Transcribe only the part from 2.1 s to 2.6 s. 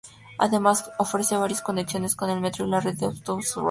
con el